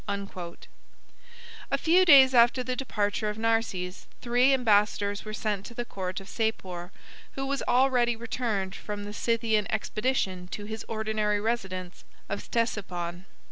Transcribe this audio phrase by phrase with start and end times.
[1.69, 6.19] A few days after the departure of Narses, three ambassadors were sent to the court
[6.19, 6.91] of Sapor,
[7.33, 13.25] who was already returned from the Scythian expedition to his ordinary residence of Ctesiphon.